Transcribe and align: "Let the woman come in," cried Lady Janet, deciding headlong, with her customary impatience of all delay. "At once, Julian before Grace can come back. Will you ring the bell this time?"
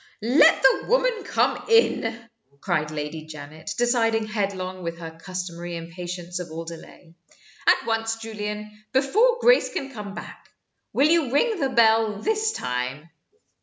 "Let 0.23 0.63
the 0.63 0.87
woman 0.87 1.23
come 1.25 1.63
in," 1.69 2.27
cried 2.59 2.89
Lady 2.89 3.27
Janet, 3.27 3.69
deciding 3.77 4.25
headlong, 4.25 4.81
with 4.81 4.97
her 4.97 5.11
customary 5.21 5.75
impatience 5.77 6.39
of 6.39 6.49
all 6.49 6.65
delay. 6.65 7.13
"At 7.67 7.85
once, 7.85 8.15
Julian 8.15 8.83
before 8.93 9.37
Grace 9.41 9.71
can 9.71 9.91
come 9.93 10.15
back. 10.15 10.47
Will 10.91 11.07
you 11.09 11.31
ring 11.31 11.59
the 11.59 11.69
bell 11.69 12.19
this 12.19 12.51
time?" 12.51 13.11